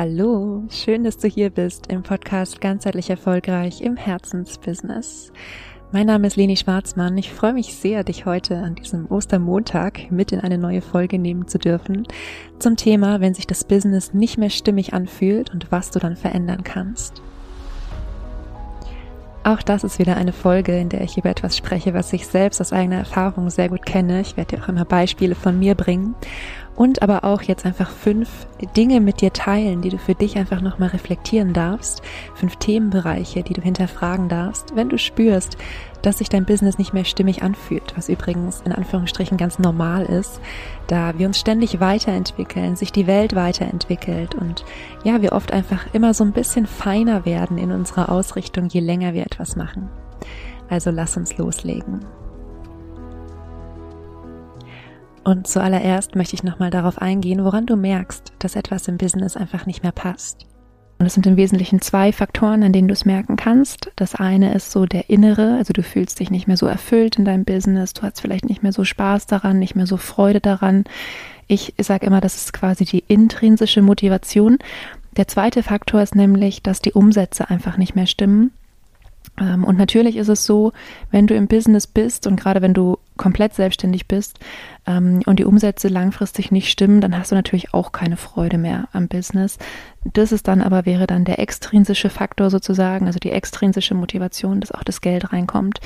Hallo, 0.00 0.62
schön, 0.70 1.02
dass 1.02 1.18
du 1.18 1.26
hier 1.26 1.50
bist 1.50 1.88
im 1.88 2.04
Podcast 2.04 2.60
Ganzheitlich 2.60 3.10
Erfolgreich 3.10 3.80
im 3.80 3.96
Herzensbusiness. 3.96 5.32
Mein 5.90 6.06
Name 6.06 6.28
ist 6.28 6.36
Leni 6.36 6.56
Schwarzmann. 6.56 7.18
Ich 7.18 7.32
freue 7.32 7.52
mich 7.52 7.74
sehr, 7.74 8.04
dich 8.04 8.24
heute 8.24 8.58
an 8.58 8.76
diesem 8.76 9.10
Ostermontag 9.10 10.12
mit 10.12 10.30
in 10.30 10.38
eine 10.38 10.56
neue 10.56 10.82
Folge 10.82 11.18
nehmen 11.18 11.48
zu 11.48 11.58
dürfen 11.58 12.06
zum 12.60 12.76
Thema, 12.76 13.20
wenn 13.20 13.34
sich 13.34 13.48
das 13.48 13.64
Business 13.64 14.14
nicht 14.14 14.38
mehr 14.38 14.50
stimmig 14.50 14.94
anfühlt 14.94 15.52
und 15.52 15.72
was 15.72 15.90
du 15.90 15.98
dann 15.98 16.14
verändern 16.14 16.62
kannst. 16.62 17.20
Auch 19.42 19.62
das 19.62 19.82
ist 19.82 19.98
wieder 19.98 20.16
eine 20.16 20.32
Folge, 20.32 20.78
in 20.78 20.90
der 20.90 21.00
ich 21.00 21.18
über 21.18 21.30
etwas 21.30 21.56
spreche, 21.56 21.92
was 21.92 22.12
ich 22.12 22.28
selbst 22.28 22.60
aus 22.60 22.72
eigener 22.72 22.98
Erfahrung 22.98 23.50
sehr 23.50 23.68
gut 23.68 23.84
kenne. 23.84 24.20
Ich 24.20 24.36
werde 24.36 24.54
dir 24.54 24.62
auch 24.62 24.68
immer 24.68 24.84
Beispiele 24.84 25.34
von 25.34 25.58
mir 25.58 25.74
bringen 25.74 26.14
und 26.78 27.02
aber 27.02 27.24
auch 27.24 27.42
jetzt 27.42 27.66
einfach 27.66 27.90
fünf 27.90 28.46
Dinge 28.76 29.00
mit 29.00 29.20
dir 29.20 29.32
teilen, 29.32 29.82
die 29.82 29.88
du 29.88 29.98
für 29.98 30.14
dich 30.14 30.38
einfach 30.38 30.60
nochmal 30.60 30.90
reflektieren 30.90 31.52
darfst, 31.52 32.02
fünf 32.36 32.54
Themenbereiche, 32.54 33.42
die 33.42 33.52
du 33.52 33.60
hinterfragen 33.60 34.28
darfst, 34.28 34.76
wenn 34.76 34.88
du 34.88 34.96
spürst, 34.96 35.56
dass 36.02 36.18
sich 36.18 36.28
dein 36.28 36.44
Business 36.44 36.78
nicht 36.78 36.94
mehr 36.94 37.04
stimmig 37.04 37.42
anfühlt, 37.42 37.96
was 37.96 38.08
übrigens 38.08 38.62
in 38.64 38.70
Anführungsstrichen 38.70 39.36
ganz 39.36 39.58
normal 39.58 40.04
ist, 40.04 40.40
da 40.86 41.18
wir 41.18 41.26
uns 41.26 41.40
ständig 41.40 41.80
weiterentwickeln, 41.80 42.76
sich 42.76 42.92
die 42.92 43.08
Welt 43.08 43.34
weiterentwickelt 43.34 44.36
und 44.36 44.64
ja, 45.02 45.20
wir 45.20 45.32
oft 45.32 45.52
einfach 45.52 45.92
immer 45.92 46.14
so 46.14 46.22
ein 46.22 46.32
bisschen 46.32 46.66
feiner 46.66 47.24
werden 47.24 47.58
in 47.58 47.72
unserer 47.72 48.08
Ausrichtung, 48.08 48.68
je 48.68 48.80
länger 48.80 49.14
wir 49.14 49.22
etwas 49.22 49.56
machen. 49.56 49.90
Also 50.70 50.92
lass 50.92 51.16
uns 51.16 51.36
loslegen. 51.38 52.06
Und 55.24 55.46
zuallererst 55.46 56.16
möchte 56.16 56.34
ich 56.34 56.42
nochmal 56.42 56.70
darauf 56.70 57.00
eingehen, 57.00 57.44
woran 57.44 57.66
du 57.66 57.76
merkst, 57.76 58.32
dass 58.38 58.56
etwas 58.56 58.88
im 58.88 58.98
Business 58.98 59.36
einfach 59.36 59.66
nicht 59.66 59.82
mehr 59.82 59.92
passt. 59.92 60.46
Und 60.98 61.06
es 61.06 61.14
sind 61.14 61.26
im 61.26 61.36
Wesentlichen 61.36 61.80
zwei 61.80 62.12
Faktoren, 62.12 62.64
an 62.64 62.72
denen 62.72 62.88
du 62.88 62.92
es 62.92 63.04
merken 63.04 63.36
kannst. 63.36 63.92
Das 63.94 64.16
eine 64.16 64.52
ist 64.54 64.72
so 64.72 64.84
der 64.84 65.08
innere, 65.08 65.54
also 65.56 65.72
du 65.72 65.82
fühlst 65.82 66.18
dich 66.18 66.30
nicht 66.30 66.48
mehr 66.48 66.56
so 66.56 66.66
erfüllt 66.66 67.16
in 67.16 67.24
deinem 67.24 67.44
Business, 67.44 67.92
du 67.92 68.02
hast 68.02 68.20
vielleicht 68.20 68.48
nicht 68.48 68.64
mehr 68.64 68.72
so 68.72 68.84
Spaß 68.84 69.26
daran, 69.26 69.60
nicht 69.60 69.76
mehr 69.76 69.86
so 69.86 69.96
Freude 69.96 70.40
daran. 70.40 70.84
Ich 71.46 71.74
sage 71.78 72.04
immer, 72.04 72.20
das 72.20 72.36
ist 72.36 72.52
quasi 72.52 72.84
die 72.84 73.04
intrinsische 73.06 73.80
Motivation. 73.80 74.58
Der 75.16 75.28
zweite 75.28 75.62
Faktor 75.62 76.02
ist 76.02 76.16
nämlich, 76.16 76.62
dass 76.62 76.80
die 76.80 76.92
Umsätze 76.92 77.48
einfach 77.48 77.76
nicht 77.76 77.94
mehr 77.94 78.06
stimmen. 78.06 78.50
Ähm, 79.40 79.64
und 79.64 79.78
natürlich 79.78 80.16
ist 80.16 80.28
es 80.28 80.44
so, 80.44 80.72
wenn 81.10 81.28
du 81.28 81.34
im 81.34 81.46
Business 81.46 81.86
bist 81.86 82.26
und 82.26 82.38
gerade 82.38 82.60
wenn 82.60 82.74
du 82.74 82.98
komplett 83.18 83.54
selbstständig 83.54 84.08
bist 84.08 84.38
ähm, 84.86 85.20
und 85.26 85.38
die 85.38 85.44
Umsätze 85.44 85.88
langfristig 85.88 86.50
nicht 86.50 86.70
stimmen, 86.70 87.02
dann 87.02 87.16
hast 87.18 87.30
du 87.30 87.34
natürlich 87.34 87.74
auch 87.74 87.92
keine 87.92 88.16
Freude 88.16 88.56
mehr 88.56 88.88
am 88.92 89.08
Business. 89.08 89.58
Das 90.14 90.32
ist 90.32 90.48
dann 90.48 90.62
aber 90.62 90.86
wäre 90.86 91.06
dann 91.06 91.26
der 91.26 91.38
extrinsische 91.38 92.08
Faktor 92.08 92.48
sozusagen, 92.48 93.06
also 93.06 93.18
die 93.18 93.32
extrinsische 93.32 93.94
Motivation, 93.94 94.60
dass 94.60 94.72
auch 94.72 94.84
das 94.84 95.02
Geld 95.02 95.32
reinkommt. 95.32 95.80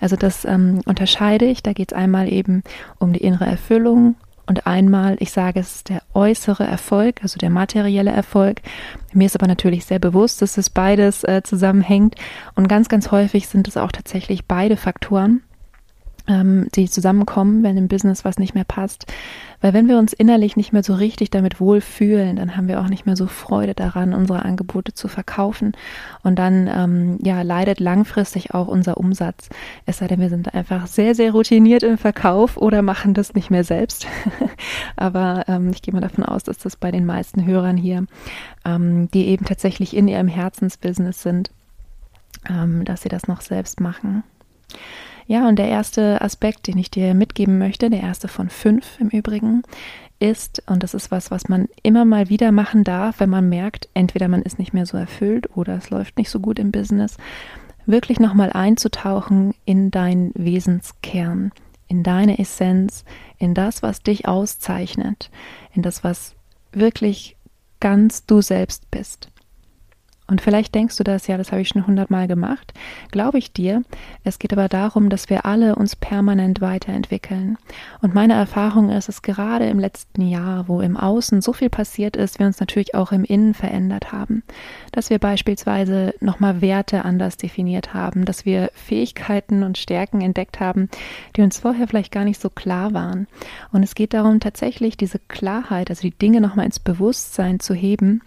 Also 0.00 0.16
das 0.16 0.46
ähm, 0.46 0.80
unterscheide 0.86 1.44
ich. 1.44 1.62
Da 1.62 1.74
geht 1.74 1.92
es 1.92 1.98
einmal 1.98 2.32
eben 2.32 2.62
um 2.98 3.12
die 3.12 3.22
innere 3.22 3.44
Erfüllung 3.44 4.16
und 4.46 4.66
einmal, 4.66 5.16
ich 5.18 5.32
sage, 5.32 5.58
es 5.58 5.82
der 5.82 6.02
äußere 6.14 6.64
Erfolg, 6.64 7.16
also 7.22 7.36
der 7.36 7.50
materielle 7.50 8.12
Erfolg. 8.12 8.62
Mir 9.12 9.26
ist 9.26 9.34
aber 9.34 9.48
natürlich 9.48 9.84
sehr 9.84 9.98
bewusst, 9.98 10.40
dass 10.40 10.56
es 10.56 10.70
beides 10.70 11.24
äh, 11.24 11.42
zusammenhängt. 11.42 12.14
Und 12.54 12.68
ganz, 12.68 12.88
ganz 12.88 13.10
häufig 13.10 13.48
sind 13.48 13.66
es 13.66 13.76
auch 13.76 13.90
tatsächlich 13.90 14.44
beide 14.46 14.76
Faktoren 14.76 15.42
ähm, 16.28 16.68
die 16.74 16.88
zusammenkommen, 16.88 17.62
wenn 17.62 17.76
im 17.76 17.88
Business 17.88 18.24
was 18.24 18.38
nicht 18.38 18.54
mehr 18.54 18.64
passt. 18.64 19.06
Weil 19.60 19.72
wenn 19.72 19.88
wir 19.88 19.98
uns 19.98 20.12
innerlich 20.12 20.56
nicht 20.56 20.72
mehr 20.72 20.82
so 20.82 20.94
richtig 20.94 21.30
damit 21.30 21.60
wohlfühlen, 21.60 22.36
dann 22.36 22.56
haben 22.56 22.68
wir 22.68 22.80
auch 22.80 22.88
nicht 22.88 23.06
mehr 23.06 23.16
so 23.16 23.26
Freude 23.26 23.74
daran, 23.74 24.12
unsere 24.12 24.44
Angebote 24.44 24.92
zu 24.92 25.08
verkaufen. 25.08 25.72
Und 26.22 26.38
dann 26.38 26.68
ähm, 26.72 27.18
ja, 27.22 27.42
leidet 27.42 27.80
langfristig 27.80 28.54
auch 28.54 28.68
unser 28.68 28.96
Umsatz. 28.98 29.48
Es 29.86 29.98
sei 29.98 30.08
denn, 30.08 30.20
wir 30.20 30.28
sind 30.28 30.54
einfach 30.54 30.86
sehr, 30.86 31.14
sehr 31.14 31.32
routiniert 31.32 31.82
im 31.82 31.98
Verkauf 31.98 32.56
oder 32.56 32.82
machen 32.82 33.14
das 33.14 33.34
nicht 33.34 33.50
mehr 33.50 33.64
selbst. 33.64 34.06
Aber 34.96 35.44
ähm, 35.48 35.70
ich 35.70 35.82
gehe 35.82 35.94
mal 35.94 36.00
davon 36.00 36.24
aus, 36.24 36.42
dass 36.42 36.58
das 36.58 36.76
bei 36.76 36.90
den 36.90 37.06
meisten 37.06 37.46
Hörern 37.46 37.76
hier, 37.76 38.06
ähm, 38.64 39.10
die 39.12 39.26
eben 39.26 39.46
tatsächlich 39.46 39.96
in 39.96 40.08
ihrem 40.08 40.28
Herzensbusiness 40.28 41.22
sind, 41.22 41.50
ähm, 42.48 42.84
dass 42.84 43.02
sie 43.02 43.08
das 43.08 43.26
noch 43.26 43.40
selbst 43.40 43.80
machen. 43.80 44.22
Ja, 45.26 45.48
und 45.48 45.58
der 45.58 45.68
erste 45.68 46.20
Aspekt, 46.20 46.68
den 46.68 46.78
ich 46.78 46.90
dir 46.90 47.14
mitgeben 47.14 47.58
möchte, 47.58 47.90
der 47.90 48.00
erste 48.00 48.28
von 48.28 48.48
fünf 48.48 49.00
im 49.00 49.08
Übrigen, 49.08 49.62
ist, 50.18 50.62
und 50.66 50.82
das 50.82 50.94
ist 50.94 51.10
was, 51.10 51.30
was 51.30 51.48
man 51.48 51.68
immer 51.82 52.04
mal 52.04 52.28
wieder 52.28 52.52
machen 52.52 52.84
darf, 52.84 53.20
wenn 53.20 53.30
man 53.30 53.48
merkt, 53.48 53.88
entweder 53.92 54.28
man 54.28 54.42
ist 54.42 54.58
nicht 54.58 54.72
mehr 54.72 54.86
so 54.86 54.96
erfüllt 54.96 55.56
oder 55.56 55.74
es 55.74 55.90
läuft 55.90 56.16
nicht 56.16 56.30
so 56.30 56.40
gut 56.40 56.58
im 56.58 56.70
Business, 56.70 57.16
wirklich 57.84 58.18
nochmal 58.18 58.52
einzutauchen 58.52 59.54
in 59.64 59.90
deinen 59.90 60.32
Wesenskern, 60.34 61.52
in 61.88 62.02
deine 62.02 62.38
Essenz, 62.38 63.04
in 63.38 63.52
das, 63.52 63.82
was 63.82 64.02
dich 64.02 64.26
auszeichnet, 64.26 65.30
in 65.74 65.82
das, 65.82 66.02
was 66.02 66.34
wirklich 66.72 67.36
ganz 67.80 68.24
du 68.26 68.40
selbst 68.40 68.90
bist. 68.90 69.28
Und 70.28 70.40
vielleicht 70.40 70.74
denkst 70.74 70.96
du 70.96 71.04
das, 71.04 71.28
ja, 71.28 71.36
das 71.36 71.52
habe 71.52 71.62
ich 71.62 71.68
schon 71.68 71.86
hundertmal 71.86 72.26
gemacht. 72.26 72.72
Glaube 73.12 73.38
ich 73.38 73.52
dir. 73.52 73.82
Es 74.24 74.38
geht 74.38 74.52
aber 74.52 74.68
darum, 74.68 75.08
dass 75.08 75.30
wir 75.30 75.46
alle 75.46 75.76
uns 75.76 75.94
permanent 75.94 76.60
weiterentwickeln. 76.60 77.58
Und 78.02 78.14
meine 78.14 78.34
Erfahrung 78.34 78.90
ist, 78.90 79.08
dass 79.08 79.22
gerade 79.22 79.66
im 79.66 79.78
letzten 79.78 80.22
Jahr, 80.22 80.66
wo 80.66 80.80
im 80.80 80.96
Außen 80.96 81.42
so 81.42 81.52
viel 81.52 81.70
passiert 81.70 82.16
ist, 82.16 82.40
wir 82.40 82.46
uns 82.46 82.58
natürlich 82.58 82.94
auch 82.94 83.12
im 83.12 83.24
Innen 83.24 83.54
verändert 83.54 84.10
haben. 84.12 84.42
Dass 84.90 85.10
wir 85.10 85.20
beispielsweise 85.20 86.12
nochmal 86.20 86.60
Werte 86.60 87.04
anders 87.04 87.36
definiert 87.36 87.94
haben, 87.94 88.24
dass 88.24 88.44
wir 88.44 88.70
Fähigkeiten 88.74 89.62
und 89.62 89.78
Stärken 89.78 90.20
entdeckt 90.22 90.58
haben, 90.58 90.88
die 91.36 91.42
uns 91.42 91.60
vorher 91.60 91.86
vielleicht 91.86 92.12
gar 92.12 92.24
nicht 92.24 92.40
so 92.40 92.50
klar 92.50 92.92
waren. 92.92 93.28
Und 93.72 93.84
es 93.84 93.94
geht 93.94 94.12
darum, 94.12 94.40
tatsächlich 94.40 94.96
diese 94.96 95.20
Klarheit, 95.20 95.88
also 95.90 96.02
die 96.02 96.16
Dinge 96.16 96.40
nochmal 96.40 96.66
ins 96.66 96.80
Bewusstsein 96.80 97.60
zu 97.60 97.74
heben, 97.74 98.22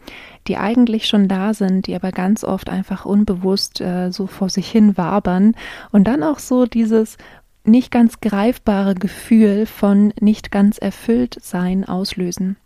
die 0.48 0.58
eigentlich 0.58 1.08
schon 1.08 1.28
da 1.28 1.54
sind, 1.54 1.89
die 1.90 1.96
aber 1.96 2.12
ganz 2.12 2.44
oft 2.44 2.70
einfach 2.70 3.06
unbewusst 3.06 3.82
äh, 3.82 4.12
so 4.12 4.28
vor 4.28 4.50
sich 4.50 4.70
hin 4.70 4.96
wabern 4.96 5.56
und 5.92 6.06
dann 6.06 6.22
auch 6.22 6.38
so 6.38 6.68
dieses 6.68 7.18
nicht 7.64 7.92
ganz 7.92 8.22
greifbare 8.22 8.94
Gefühl 8.94 9.66
von 9.66 10.14
nicht 10.20 10.52
ganz 10.52 10.78
erfüllt 10.78 11.38
sein 11.42 11.84
auslösen. 11.84 12.58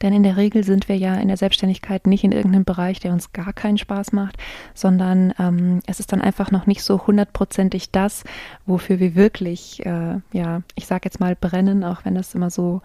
Denn 0.00 0.14
in 0.14 0.22
der 0.22 0.38
Regel 0.38 0.64
sind 0.64 0.88
wir 0.88 0.96
ja 0.96 1.16
in 1.16 1.28
der 1.28 1.36
Selbstständigkeit 1.36 2.06
nicht 2.06 2.24
in 2.24 2.32
irgendeinem 2.32 2.64
Bereich, 2.64 3.00
der 3.00 3.12
uns 3.12 3.34
gar 3.34 3.52
keinen 3.52 3.76
Spaß 3.76 4.12
macht, 4.12 4.38
sondern 4.72 5.34
ähm, 5.38 5.80
es 5.86 6.00
ist 6.00 6.12
dann 6.12 6.22
einfach 6.22 6.50
noch 6.50 6.66
nicht 6.66 6.82
so 6.82 7.06
hundertprozentig 7.06 7.90
das, 7.90 8.24
wofür 8.64 8.98
wir 8.98 9.14
wirklich, 9.14 9.84
äh, 9.84 10.20
ja, 10.32 10.62
ich 10.74 10.86
sag 10.86 11.04
jetzt 11.04 11.20
mal 11.20 11.36
brennen, 11.36 11.84
auch 11.84 12.06
wenn 12.06 12.14
das 12.14 12.34
immer 12.34 12.48
so 12.48 12.80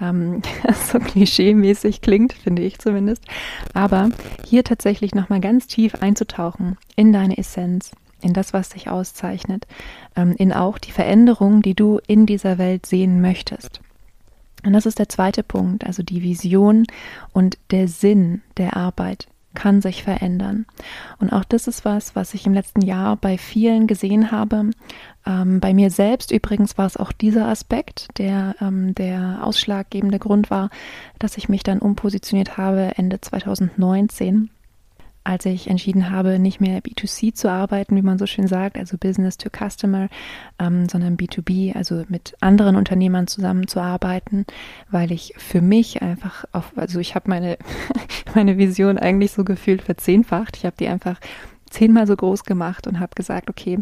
ähm, 0.00 0.42
so 0.86 0.98
klischee-mäßig 0.98 2.00
klingt, 2.00 2.32
finde 2.32 2.62
ich 2.62 2.78
zumindest. 2.78 3.24
Aber 3.72 4.10
hier 4.46 4.64
tatsächlich 4.64 5.14
nochmal 5.14 5.40
ganz 5.40 5.66
tief 5.66 5.96
einzutauchen 5.96 6.76
in 6.96 7.12
deine 7.12 7.38
Essenz, 7.38 7.92
in 8.20 8.32
das, 8.32 8.52
was 8.52 8.70
dich 8.70 8.88
auszeichnet, 8.88 9.66
ähm, 10.16 10.34
in 10.38 10.52
auch 10.52 10.78
die 10.78 10.92
Veränderung, 10.92 11.62
die 11.62 11.74
du 11.74 12.00
in 12.06 12.26
dieser 12.26 12.58
Welt 12.58 12.86
sehen 12.86 13.20
möchtest. 13.20 13.80
Und 14.64 14.72
das 14.72 14.86
ist 14.86 14.98
der 14.98 15.08
zweite 15.10 15.42
Punkt, 15.42 15.84
also 15.84 16.02
die 16.02 16.22
Vision 16.22 16.86
und 17.32 17.58
der 17.70 17.86
Sinn 17.86 18.40
der 18.56 18.76
Arbeit 18.76 19.28
kann 19.54 19.80
sich 19.80 20.02
verändern. 20.02 20.66
Und 21.18 21.32
auch 21.32 21.44
das 21.44 21.66
ist 21.66 21.84
was, 21.84 22.14
was 22.14 22.34
ich 22.34 22.46
im 22.46 22.54
letzten 22.54 22.82
Jahr 22.82 23.16
bei 23.16 23.38
vielen 23.38 23.86
gesehen 23.86 24.30
habe. 24.30 24.70
Ähm, 25.26 25.60
bei 25.60 25.72
mir 25.72 25.90
selbst 25.90 26.30
übrigens 26.30 26.76
war 26.76 26.86
es 26.86 26.96
auch 26.96 27.12
dieser 27.12 27.46
Aspekt, 27.48 28.08
der 28.18 28.56
ähm, 28.60 28.94
der 28.94 29.40
ausschlaggebende 29.42 30.18
Grund 30.18 30.50
war, 30.50 30.70
dass 31.18 31.36
ich 31.36 31.48
mich 31.48 31.62
dann 31.62 31.78
umpositioniert 31.78 32.56
habe 32.56 32.92
Ende 32.96 33.20
2019 33.20 34.50
als 35.24 35.46
ich 35.46 35.68
entschieden 35.68 36.10
habe, 36.10 36.38
nicht 36.38 36.60
mehr 36.60 36.80
B2C 36.82 37.34
zu 37.34 37.50
arbeiten, 37.50 37.96
wie 37.96 38.02
man 38.02 38.18
so 38.18 38.26
schön 38.26 38.46
sagt, 38.46 38.76
also 38.76 38.98
Business 38.98 39.38
to 39.38 39.48
Customer, 39.48 40.08
ähm, 40.58 40.88
sondern 40.88 41.16
B2B, 41.16 41.74
also 41.74 42.04
mit 42.08 42.36
anderen 42.40 42.76
Unternehmern 42.76 43.26
zusammenzuarbeiten, 43.26 44.44
weil 44.90 45.10
ich 45.10 45.32
für 45.38 45.62
mich 45.62 46.02
einfach 46.02 46.44
auf, 46.52 46.72
also 46.76 47.00
ich 47.00 47.14
habe 47.14 47.30
meine, 47.30 47.56
meine 48.34 48.58
Vision 48.58 48.98
eigentlich 48.98 49.32
so 49.32 49.44
gefühlt 49.44 49.82
verzehnfacht. 49.82 50.56
Ich 50.58 50.66
habe 50.66 50.76
die 50.78 50.88
einfach 50.88 51.18
zehnmal 51.70 52.06
so 52.06 52.14
groß 52.14 52.44
gemacht 52.44 52.86
und 52.86 53.00
habe 53.00 53.14
gesagt, 53.14 53.48
okay, 53.48 53.78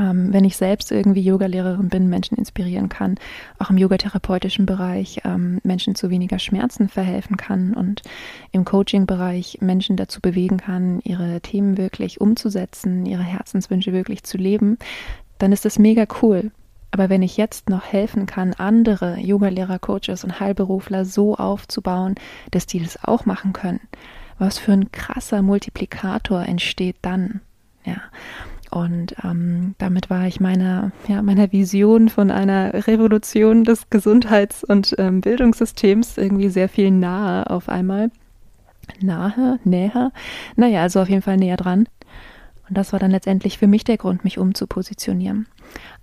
ähm, 0.00 0.32
wenn 0.32 0.44
ich 0.44 0.56
selbst 0.56 0.90
irgendwie 0.90 1.20
Yogalehrerin 1.20 1.88
bin, 1.88 2.08
Menschen 2.08 2.38
inspirieren 2.38 2.88
kann, 2.88 3.16
auch 3.58 3.70
im 3.70 3.76
yogatherapeutischen 3.76 4.64
Bereich 4.64 5.20
ähm, 5.24 5.60
Menschen 5.62 5.94
zu 5.94 6.08
weniger 6.08 6.38
Schmerzen 6.38 6.88
verhelfen 6.88 7.36
kann 7.36 7.74
und 7.74 8.02
im 8.50 8.64
Coaching-Bereich 8.64 9.58
Menschen 9.60 9.96
dazu 9.96 10.20
bewegen 10.20 10.56
kann, 10.56 11.00
ihre 11.04 11.40
Themen 11.42 11.76
wirklich 11.76 12.20
umzusetzen, 12.20 13.04
ihre 13.04 13.22
Herzenswünsche 13.22 13.92
wirklich 13.92 14.22
zu 14.22 14.38
leben, 14.38 14.78
dann 15.38 15.52
ist 15.52 15.64
das 15.64 15.78
mega 15.78 16.06
cool. 16.22 16.50
Aber 16.92 17.08
wenn 17.08 17.22
ich 17.22 17.36
jetzt 17.36 17.68
noch 17.68 17.84
helfen 17.84 18.26
kann, 18.26 18.54
andere 18.54 19.18
Yoga-Lehrer, 19.18 19.78
Coaches 19.78 20.24
und 20.24 20.40
Heilberufler 20.40 21.04
so 21.04 21.36
aufzubauen, 21.36 22.14
dass 22.50 22.66
die 22.66 22.80
das 22.80 23.04
auch 23.04 23.26
machen 23.26 23.52
können, 23.52 23.80
was 24.38 24.58
für 24.58 24.72
ein 24.72 24.90
krasser 24.90 25.42
Multiplikator 25.42 26.42
entsteht 26.42 26.96
dann. 27.02 27.42
Ja. 27.84 28.00
Und 28.70 29.16
ähm, 29.24 29.74
damit 29.78 30.10
war 30.10 30.26
ich 30.26 30.40
meiner, 30.40 30.92
ja, 31.08 31.22
meiner 31.22 31.50
Vision 31.50 32.08
von 32.08 32.30
einer 32.30 32.86
Revolution 32.86 33.64
des 33.64 33.90
Gesundheits- 33.90 34.62
und 34.62 34.94
ähm, 34.98 35.20
Bildungssystems 35.20 36.16
irgendwie 36.18 36.50
sehr 36.50 36.68
viel 36.68 36.90
nahe 36.90 37.50
auf 37.50 37.68
einmal. 37.68 38.10
Nahe, 39.00 39.58
näher. 39.64 40.12
Naja, 40.56 40.82
also 40.82 41.00
auf 41.00 41.08
jeden 41.08 41.22
Fall 41.22 41.36
näher 41.36 41.56
dran. 41.56 41.86
Und 42.68 42.78
das 42.78 42.92
war 42.92 43.00
dann 43.00 43.10
letztendlich 43.10 43.58
für 43.58 43.66
mich 43.66 43.82
der 43.82 43.96
Grund, 43.96 44.22
mich 44.22 44.38
umzupositionieren. 44.38 45.48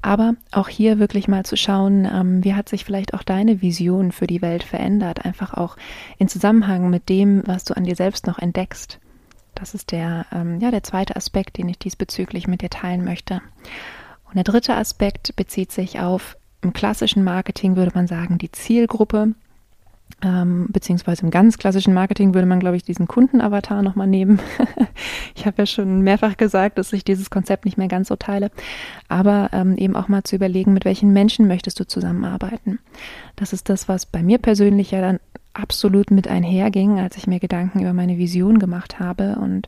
Aber 0.01 0.35
auch 0.51 0.67
hier 0.67 0.99
wirklich 0.99 1.29
mal 1.29 1.45
zu 1.45 1.55
schauen, 1.55 2.05
ähm, 2.05 2.43
wie 2.43 2.53
hat 2.53 2.67
sich 2.67 2.83
vielleicht 2.83 3.13
auch 3.13 3.23
deine 3.23 3.61
Vision 3.61 4.11
für 4.11 4.27
die 4.27 4.41
Welt 4.41 4.63
verändert, 4.63 5.23
einfach 5.23 5.53
auch 5.53 5.77
in 6.17 6.27
Zusammenhang 6.27 6.89
mit 6.89 7.07
dem, 7.07 7.43
was 7.45 7.63
du 7.63 7.77
an 7.77 7.85
dir 7.85 7.95
selbst 7.95 8.27
noch 8.27 8.39
entdeckst. 8.39 8.99
Das 9.59 9.73
ist 9.73 9.91
der, 9.91 10.27
ähm, 10.31 10.59
ja, 10.59 10.69
der 10.69 10.83
zweite 10.83 11.15
Aspekt, 11.15 11.57
den 11.57 11.67
ich 11.67 11.79
diesbezüglich 11.79 12.47
mit 12.47 12.61
dir 12.61 12.69
teilen 12.69 13.03
möchte. 13.03 13.41
Und 14.25 14.35
der 14.35 14.43
dritte 14.43 14.75
Aspekt 14.75 15.35
bezieht 15.35 15.71
sich 15.71 15.99
auf, 15.99 16.37
im 16.61 16.73
klassischen 16.73 17.23
Marketing 17.23 17.75
würde 17.75 17.91
man 17.95 18.07
sagen, 18.07 18.37
die 18.37 18.51
Zielgruppe, 18.51 19.33
ähm, 20.23 20.67
beziehungsweise 20.69 21.23
im 21.23 21.31
ganz 21.31 21.57
klassischen 21.57 21.93
Marketing 21.93 22.33
würde 22.33 22.47
man, 22.47 22.59
glaube 22.59 22.75
ich, 22.75 22.83
diesen 22.83 23.07
Kundenavatar 23.07 23.83
nochmal 23.83 24.07
nehmen. 24.07 24.39
ich 25.35 25.45
habe 25.45 25.57
ja 25.59 25.65
schon 25.67 26.01
mehrfach 26.01 26.37
gesagt, 26.37 26.79
dass 26.79 26.91
ich 26.93 27.03
dieses 27.03 27.29
Konzept 27.29 27.65
nicht 27.65 27.77
mehr 27.77 27.87
ganz 27.87 28.07
so 28.07 28.15
teile. 28.15 28.49
Aber 29.09 29.49
ähm, 29.53 29.77
eben 29.77 29.95
auch 29.95 30.07
mal 30.07 30.23
zu 30.23 30.35
überlegen, 30.35 30.73
mit 30.73 30.85
welchen 30.85 31.13
Menschen 31.13 31.47
möchtest 31.47 31.79
du 31.79 31.85
zusammenarbeiten. 31.85 32.79
Das 33.35 33.53
ist 33.53 33.69
das, 33.69 33.87
was 33.87 34.07
bei 34.07 34.23
mir 34.23 34.39
persönlich 34.39 34.91
ja 34.91 35.01
dann 35.01 35.19
absolut 35.53 36.09
mit 36.11 36.27
einherging, 36.27 36.99
als 36.99 37.17
ich 37.17 37.27
mir 37.27 37.39
Gedanken 37.39 37.81
über 37.81 37.93
meine 37.93 38.17
Vision 38.17 38.59
gemacht 38.59 38.99
habe 38.99 39.37
und 39.39 39.67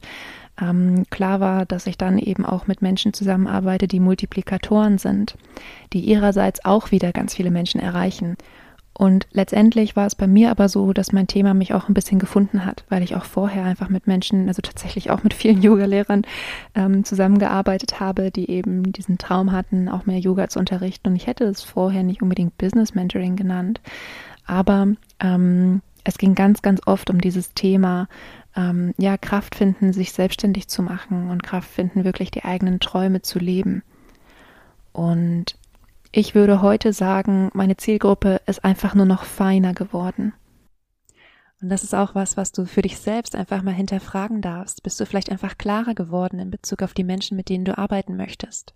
ähm, 0.61 1.05
klar 1.09 1.39
war, 1.39 1.65
dass 1.65 1.87
ich 1.87 1.97
dann 1.97 2.17
eben 2.17 2.45
auch 2.45 2.67
mit 2.67 2.81
Menschen 2.81 3.13
zusammenarbeite, 3.13 3.87
die 3.87 3.99
Multiplikatoren 3.99 4.97
sind, 4.97 5.35
die 5.93 6.01
ihrerseits 6.01 6.65
auch 6.65 6.91
wieder 6.91 7.11
ganz 7.11 7.33
viele 7.33 7.51
Menschen 7.51 7.79
erreichen. 7.79 8.35
Und 8.99 9.27
letztendlich 9.31 9.95
war 9.95 10.07
es 10.07 10.13
bei 10.13 10.27
mir 10.27 10.51
aber 10.51 10.67
so, 10.67 10.91
dass 10.91 11.13
mein 11.13 11.25
Thema 11.25 11.53
mich 11.53 11.73
auch 11.73 11.87
ein 11.87 11.93
bisschen 11.93 12.19
gefunden 12.19 12.65
hat, 12.65 12.83
weil 12.89 13.01
ich 13.01 13.15
auch 13.15 13.23
vorher 13.23 13.63
einfach 13.63 13.87
mit 13.87 14.07
Menschen, 14.07 14.49
also 14.49 14.61
tatsächlich 14.61 15.09
auch 15.09 15.23
mit 15.23 15.33
vielen 15.33 15.61
Yoga-Lehrern 15.61 16.23
ähm, 16.75 17.05
zusammengearbeitet 17.05 18.01
habe, 18.01 18.29
die 18.29 18.51
eben 18.51 18.91
diesen 18.91 19.17
Traum 19.17 19.53
hatten, 19.53 19.87
auch 19.87 20.05
mehr 20.05 20.19
Yoga 20.19 20.49
zu 20.49 20.59
unterrichten. 20.59 21.07
Und 21.07 21.15
ich 21.15 21.27
hätte 21.27 21.45
es 21.45 21.63
vorher 21.63 22.03
nicht 22.03 22.21
unbedingt 22.21 22.57
Business 22.57 22.93
Mentoring 22.93 23.37
genannt, 23.37 23.79
aber 24.45 24.89
ähm, 25.21 25.81
es 26.03 26.17
ging 26.17 26.35
ganz, 26.35 26.61
ganz 26.61 26.81
oft 26.85 27.09
um 27.09 27.21
dieses 27.21 27.53
Thema, 27.53 28.09
ähm, 28.57 28.93
ja, 28.97 29.17
Kraft 29.17 29.55
finden, 29.55 29.93
sich 29.93 30.11
selbstständig 30.11 30.67
zu 30.67 30.83
machen 30.83 31.29
und 31.29 31.41
Kraft 31.41 31.69
finden, 31.69 32.03
wirklich 32.03 32.31
die 32.31 32.43
eigenen 32.43 32.81
Träume 32.81 33.21
zu 33.21 33.39
leben. 33.39 33.81
Und 34.91 35.55
ich 36.11 36.35
würde 36.35 36.61
heute 36.61 36.93
sagen, 36.93 37.49
meine 37.53 37.77
Zielgruppe 37.77 38.41
ist 38.45 38.63
einfach 38.63 38.95
nur 38.95 39.05
noch 39.05 39.23
feiner 39.23 39.73
geworden. 39.73 40.33
Und 41.61 41.69
das 41.69 41.83
ist 41.83 41.93
auch 41.93 42.15
was, 42.15 42.37
was 42.37 42.51
du 42.51 42.65
für 42.65 42.81
dich 42.81 42.97
selbst 42.97 43.35
einfach 43.35 43.61
mal 43.61 43.73
hinterfragen 43.73 44.41
darfst. 44.41 44.81
Bist 44.81 44.99
du 44.99 45.05
vielleicht 45.05 45.29
einfach 45.29 45.57
klarer 45.57 45.93
geworden 45.93 46.39
in 46.39 46.51
Bezug 46.51 46.81
auf 46.81 46.93
die 46.93 47.03
Menschen, 47.03 47.35
mit 47.35 47.49
denen 47.49 47.65
du 47.65 47.77
arbeiten 47.77 48.15
möchtest? 48.15 48.73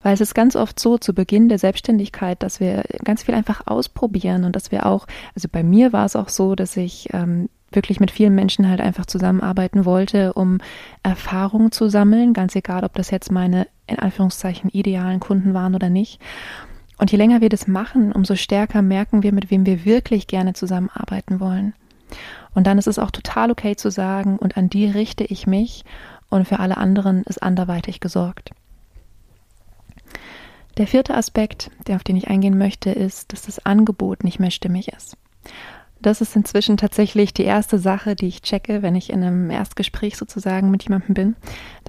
Weil 0.00 0.14
es 0.14 0.20
ist 0.20 0.34
ganz 0.34 0.56
oft 0.56 0.78
so 0.78 0.98
zu 0.98 1.14
Beginn 1.14 1.48
der 1.48 1.58
Selbstständigkeit, 1.58 2.42
dass 2.42 2.60
wir 2.60 2.84
ganz 3.04 3.24
viel 3.24 3.34
einfach 3.34 3.66
ausprobieren 3.66 4.44
und 4.44 4.56
dass 4.56 4.72
wir 4.72 4.86
auch, 4.86 5.06
also 5.34 5.48
bei 5.50 5.62
mir 5.62 5.92
war 5.92 6.04
es 6.04 6.16
auch 6.16 6.28
so, 6.28 6.54
dass 6.54 6.76
ich 6.76 7.08
ähm, 7.12 7.48
wirklich 7.70 8.00
mit 8.00 8.10
vielen 8.10 8.34
Menschen 8.34 8.68
halt 8.68 8.80
einfach 8.80 9.06
zusammenarbeiten 9.06 9.84
wollte, 9.84 10.32
um 10.32 10.58
Erfahrungen 11.02 11.72
zu 11.72 11.88
sammeln, 11.88 12.34
ganz 12.34 12.54
egal, 12.56 12.84
ob 12.84 12.94
das 12.94 13.10
jetzt 13.10 13.30
meine 13.30 13.66
in 13.86 13.98
Anführungszeichen 13.98 14.70
idealen 14.70 15.20
Kunden 15.20 15.54
waren 15.54 15.74
oder 15.74 15.90
nicht. 15.90 16.20
Und 16.98 17.10
je 17.10 17.18
länger 17.18 17.40
wir 17.40 17.48
das 17.48 17.66
machen, 17.66 18.12
umso 18.12 18.36
stärker 18.36 18.82
merken 18.82 19.22
wir, 19.22 19.32
mit 19.32 19.50
wem 19.50 19.66
wir 19.66 19.84
wirklich 19.84 20.26
gerne 20.26 20.52
zusammenarbeiten 20.52 21.40
wollen. 21.40 21.74
Und 22.54 22.66
dann 22.66 22.78
ist 22.78 22.86
es 22.86 22.98
auch 22.98 23.10
total 23.10 23.50
okay 23.50 23.76
zu 23.76 23.90
sagen, 23.90 24.38
und 24.38 24.56
an 24.56 24.68
die 24.68 24.86
richte 24.86 25.24
ich 25.24 25.46
mich 25.46 25.84
und 26.28 26.46
für 26.46 26.60
alle 26.60 26.76
anderen 26.76 27.22
ist 27.24 27.42
anderweitig 27.42 28.00
gesorgt. 28.00 28.52
Der 30.78 30.86
vierte 30.86 31.14
Aspekt, 31.14 31.70
der 31.86 31.96
auf 31.96 32.04
den 32.04 32.16
ich 32.16 32.28
eingehen 32.28 32.56
möchte, 32.56 32.90
ist, 32.90 33.32
dass 33.32 33.42
das 33.42 33.64
Angebot 33.66 34.24
nicht 34.24 34.38
mehr 34.38 34.50
stimmig 34.50 34.88
ist. 34.88 35.16
Das 36.02 36.20
ist 36.20 36.34
inzwischen 36.34 36.76
tatsächlich 36.76 37.32
die 37.32 37.44
erste 37.44 37.78
Sache, 37.78 38.16
die 38.16 38.26
ich 38.26 38.42
checke, 38.42 38.82
wenn 38.82 38.96
ich 38.96 39.10
in 39.10 39.22
einem 39.22 39.50
Erstgespräch 39.50 40.16
sozusagen 40.16 40.68
mit 40.70 40.82
jemandem 40.82 41.14
bin. 41.14 41.36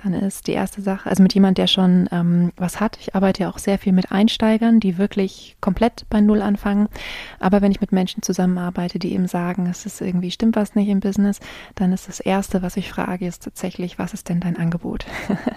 Dann 0.04 0.14
ist 0.14 0.46
die 0.46 0.52
erste 0.52 0.82
Sache, 0.82 1.10
also 1.10 1.24
mit 1.24 1.34
jemand, 1.34 1.58
der 1.58 1.66
schon 1.66 2.08
ähm, 2.12 2.52
was 2.56 2.80
hat. 2.80 2.98
Ich 3.02 3.16
arbeite 3.16 3.44
ja 3.44 3.50
auch 3.50 3.58
sehr 3.58 3.80
viel 3.80 3.92
mit 3.92 4.12
Einsteigern, 4.12 4.80
die 4.80 5.00
wirklich 5.00 5.58
komplett 5.62 6.06
bei 6.12 6.22
Null 6.22 6.44
anfangen. 6.44 6.90
Aber 7.40 7.62
wenn 7.64 7.72
ich 7.72 7.82
mit 7.82 7.92
Menschen 7.92 8.22
zusammenarbeite, 8.22 9.00
die 9.00 9.14
eben 9.14 9.28
sagen, 9.28 9.66
es 9.66 9.88
ist 9.88 10.00
irgendwie, 10.00 10.30
stimmt 10.30 10.56
was 10.56 10.76
nicht 10.76 10.90
im 10.90 11.00
Business, 11.00 11.40
dann 11.74 11.92
ist 11.92 12.08
das 12.08 12.20
Erste, 12.20 12.62
was 12.62 12.78
ich 12.78 12.92
frage, 12.92 13.26
ist 13.26 13.44
tatsächlich, 13.44 13.98
was 13.98 14.14
ist 14.14 14.30
denn 14.30 14.42
dein 14.42 14.58
Angebot? 14.58 15.08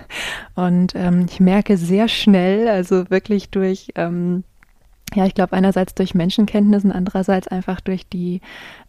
Und 0.55 0.95
ähm, 0.95 1.27
ich 1.29 1.41
merke 1.41 1.77
sehr 1.77 2.09
schnell, 2.09 2.69
also 2.69 3.11
wirklich 3.11 3.51
durch 3.51 3.93
ähm, 3.97 4.45
ja, 5.15 5.25
ich 5.25 5.35
glaube 5.35 5.53
einerseits 5.53 5.95
durch 5.95 6.15
Menschenkenntnis 6.15 6.85
und 6.85 6.93
andererseits 6.93 7.49
einfach 7.49 7.81
durch 7.81 8.09
die, 8.09 8.41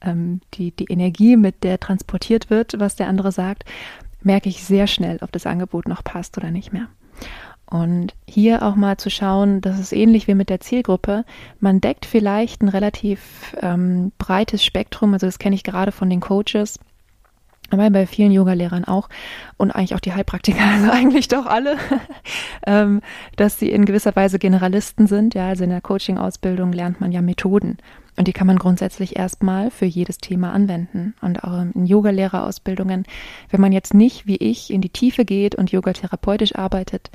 ähm, 0.01 0.41
die, 0.55 0.71
die 0.71 0.85
Energie, 0.89 1.35
mit 1.35 1.63
der 1.63 1.79
transportiert 1.79 2.49
wird, 2.49 2.79
was 2.79 2.95
der 2.95 3.07
andere 3.07 3.31
sagt, 3.31 3.65
merke 4.21 4.49
ich 4.49 4.63
sehr 4.63 4.87
schnell, 4.87 5.19
ob 5.21 5.31
das 5.31 5.45
Angebot 5.45 5.87
noch 5.87 6.03
passt 6.03 6.37
oder 6.37 6.51
nicht 6.51 6.73
mehr. 6.73 6.87
Und 7.69 8.13
hier 8.27 8.63
auch 8.63 8.75
mal 8.75 8.97
zu 8.97 9.09
schauen, 9.09 9.59
das 9.59 9.77
ist 9.77 9.91
ähnlich 9.91 10.27
wie 10.27 10.35
mit 10.35 10.49
der 10.49 10.61
Zielgruppe. 10.61 11.25
Man 11.59 11.81
deckt 11.81 12.05
vielleicht 12.05 12.61
ein 12.61 12.69
relativ 12.69 13.55
ähm, 13.61 14.13
breites 14.17 14.63
Spektrum, 14.63 15.13
also 15.13 15.27
das 15.27 15.37
kenne 15.37 15.55
ich 15.55 15.63
gerade 15.63 15.91
von 15.91 16.09
den 16.09 16.21
Coaches, 16.21 16.79
aber 17.69 17.89
bei 17.89 18.07
vielen 18.07 18.31
Yoga-Lehrern 18.31 18.85
auch 18.85 19.09
und 19.57 19.71
eigentlich 19.71 19.95
auch 19.95 19.99
die 19.99 20.13
Heilpraktiker, 20.13 20.63
also 20.73 20.91
eigentlich 20.91 21.27
doch 21.27 21.45
alle, 21.45 21.77
ähm, 22.65 23.01
dass 23.35 23.59
sie 23.59 23.69
in 23.69 23.85
gewisser 23.85 24.15
Weise 24.15 24.39
Generalisten 24.39 25.07
sind. 25.07 25.33
Ja, 25.33 25.47
also 25.47 25.63
in 25.63 25.69
der 25.69 25.81
Coaching-Ausbildung 25.81 26.71
lernt 26.71 27.01
man 27.01 27.11
ja 27.11 27.21
Methoden 27.21 27.77
und 28.17 28.27
die 28.27 28.33
kann 28.33 28.47
man 28.47 28.57
grundsätzlich 28.57 29.15
erstmal 29.15 29.69
für 29.69 29.85
jedes 29.85 30.17
Thema 30.17 30.51
anwenden. 30.51 31.13
Und 31.21 31.43
auch 31.43 31.61
in 31.61 31.85
Yoga-Lehrerausbildungen, 31.85 33.05
wenn 33.51 33.61
man 33.61 33.71
jetzt 33.71 33.93
nicht 33.93 34.25
wie 34.25 34.37
ich 34.37 34.71
in 34.71 34.81
die 34.81 34.89
Tiefe 34.89 35.23
geht 35.23 35.55
und 35.55 35.71
yogatherapeutisch 35.71 36.55
arbeitet, 36.55 37.11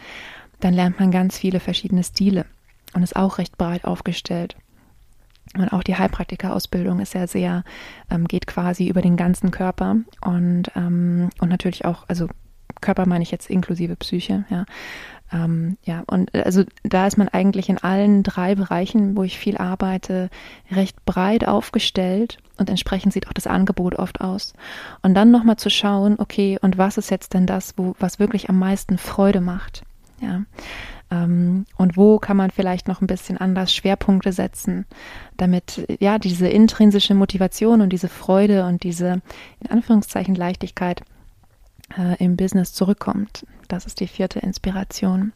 dann 0.61 0.75
lernt 0.75 1.01
man 1.01 1.11
ganz 1.11 1.37
viele 1.37 1.59
verschiedene 1.59 2.05
Stile 2.05 2.47
und 2.95 3.03
ist 3.03 3.17
auch 3.17 3.39
recht 3.39 3.59
breit 3.59 3.85
aufgestellt. 3.85 4.57
Und 5.57 5.73
auch 5.73 5.83
die 5.83 5.97
Heilpraktika-Ausbildung 5.97 7.01
ist 7.01 7.15
ja 7.15 7.27
sehr, 7.27 7.65
ähm, 8.11 8.27
geht 8.27 8.47
quasi 8.47 8.89
über 8.89 9.03
den 9.03 9.17
ganzen 9.17 9.51
Körper 9.51 9.97
und, 10.23 10.71
ähm, 10.75 11.31
und 11.41 11.49
natürlich 11.49 11.85
auch, 11.85 12.05
also 12.09 12.29
Körper 12.81 13.07
meine 13.07 13.23
ich 13.23 13.31
jetzt 13.31 13.51
inklusive 13.51 13.97
Psyche, 13.97 14.45
ja. 14.51 14.65
Ähm, 15.33 15.79
ja, 15.85 16.03
und 16.07 16.35
also 16.35 16.65
da 16.83 17.07
ist 17.07 17.17
man 17.17 17.29
eigentlich 17.29 17.71
in 17.71 17.79
allen 17.79 18.23
drei 18.23 18.55
Bereichen, 18.55 19.17
wo 19.17 19.23
ich 19.23 19.39
viel 19.39 19.57
arbeite, 19.57 20.29
recht 20.71 21.03
breit 21.07 21.49
aufgestellt 21.49 22.39
und 22.59 22.69
entsprechend 22.69 23.15
sieht 23.15 23.29
auch 23.29 23.33
das 23.33 23.47
Angebot 23.47 23.95
oft 23.95 24.21
aus. 24.21 24.53
Und 25.01 25.15
dann 25.15 25.31
nochmal 25.31 25.57
zu 25.57 25.71
schauen, 25.71 26.17
okay, 26.19 26.59
und 26.61 26.77
was 26.77 26.99
ist 26.99 27.11
jetzt 27.11 27.33
denn 27.33 27.47
das, 27.47 27.75
wo, 27.79 27.95
was 27.99 28.19
wirklich 28.19 28.51
am 28.51 28.59
meisten 28.59 28.99
Freude 28.99 29.41
macht? 29.41 29.85
Ja. 30.21 30.43
Ähm, 31.13 31.67
und 31.77 31.97
wo 31.97 32.19
kann 32.19 32.37
man 32.37 32.51
vielleicht 32.51 32.89
noch 32.89 33.01
ein 33.01 33.07
bisschen 33.07 33.37
anders 33.37 33.75
Schwerpunkte 33.75 34.33
setzen, 34.33 34.87
damit 35.37 35.87
ja 36.01 36.19
diese 36.19 36.49
intrinsische 36.49 37.15
Motivation 37.15 37.83
und 37.83 37.91
diese 37.91 38.09
Freude 38.09 38.65
und 38.65 38.83
diese 38.83 39.21
in 39.61 39.71
Anführungszeichen 39.71 40.35
Leichtigkeit 40.35 41.03
äh, 41.97 42.17
im 42.23 42.37
Business 42.37 42.73
zurückkommt. 42.73 43.47
Das 43.69 43.85
ist 43.85 44.01
die 44.01 44.07
vierte 44.07 44.39
Inspiration. 44.39 45.33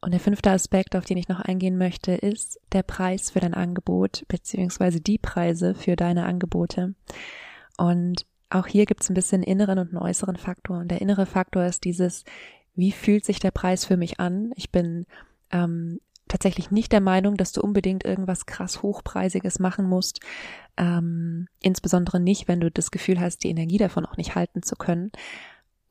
Und 0.00 0.12
der 0.12 0.20
fünfte 0.20 0.50
Aspekt, 0.50 0.96
auf 0.96 1.04
den 1.04 1.18
ich 1.18 1.28
noch 1.28 1.40
eingehen 1.40 1.76
möchte, 1.76 2.12
ist 2.12 2.58
der 2.72 2.82
Preis 2.82 3.30
für 3.30 3.40
dein 3.40 3.52
Angebot 3.52 4.24
beziehungsweise 4.28 4.98
die 5.00 5.18
Preise 5.18 5.74
für 5.74 5.94
deine 5.94 6.24
Angebote. 6.24 6.94
Und 7.76 8.24
auch 8.48 8.66
hier 8.66 8.86
gibt 8.86 9.02
es 9.02 9.10
ein 9.10 9.14
bisschen 9.14 9.42
inneren 9.42 9.78
und 9.78 9.90
einen 9.90 10.02
äußeren 10.02 10.36
Faktor. 10.36 10.78
Und 10.78 10.90
der 10.90 11.02
innere 11.02 11.26
Faktor 11.26 11.66
ist 11.66 11.84
dieses, 11.84 12.24
wie 12.80 12.92
fühlt 12.92 13.24
sich 13.24 13.38
der 13.38 13.50
Preis 13.50 13.84
für 13.84 13.96
mich 13.96 14.18
an? 14.18 14.52
Ich 14.56 14.72
bin 14.72 15.06
ähm, 15.52 16.00
tatsächlich 16.28 16.70
nicht 16.70 16.92
der 16.92 17.00
Meinung, 17.00 17.36
dass 17.36 17.52
du 17.52 17.60
unbedingt 17.60 18.04
irgendwas 18.04 18.46
krass 18.46 18.82
Hochpreisiges 18.82 19.58
machen 19.58 19.86
musst. 19.86 20.20
Ähm, 20.76 21.46
insbesondere 21.60 22.20
nicht, 22.20 22.48
wenn 22.48 22.60
du 22.60 22.70
das 22.70 22.90
Gefühl 22.90 23.20
hast, 23.20 23.44
die 23.44 23.50
Energie 23.50 23.78
davon 23.78 24.06
auch 24.06 24.16
nicht 24.16 24.34
halten 24.34 24.62
zu 24.62 24.76
können. 24.76 25.12